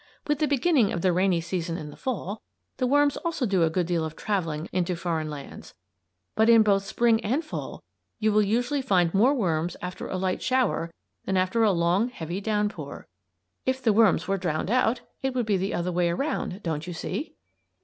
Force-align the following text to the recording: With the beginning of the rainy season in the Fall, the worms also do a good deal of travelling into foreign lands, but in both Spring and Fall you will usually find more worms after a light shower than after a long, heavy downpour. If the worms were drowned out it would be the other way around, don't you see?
With 0.25 0.39
the 0.39 0.47
beginning 0.47 0.91
of 0.91 1.01
the 1.03 1.13
rainy 1.13 1.41
season 1.41 1.77
in 1.77 1.91
the 1.91 1.95
Fall, 1.95 2.41
the 2.77 2.87
worms 2.87 3.17
also 3.17 3.45
do 3.45 3.61
a 3.61 3.69
good 3.69 3.85
deal 3.85 4.03
of 4.03 4.15
travelling 4.15 4.67
into 4.71 4.95
foreign 4.95 5.29
lands, 5.29 5.75
but 6.33 6.49
in 6.49 6.63
both 6.63 6.83
Spring 6.83 7.23
and 7.23 7.45
Fall 7.45 7.83
you 8.17 8.31
will 8.31 8.41
usually 8.41 8.81
find 8.81 9.13
more 9.13 9.35
worms 9.35 9.77
after 9.79 10.07
a 10.07 10.17
light 10.17 10.41
shower 10.41 10.91
than 11.25 11.37
after 11.37 11.61
a 11.61 11.71
long, 11.71 12.09
heavy 12.09 12.41
downpour. 12.41 13.05
If 13.67 13.79
the 13.83 13.93
worms 13.93 14.27
were 14.27 14.37
drowned 14.39 14.71
out 14.71 15.01
it 15.21 15.35
would 15.35 15.45
be 15.45 15.55
the 15.57 15.75
other 15.75 15.91
way 15.91 16.09
around, 16.09 16.63
don't 16.63 16.87
you 16.87 16.93
see? 16.93 17.35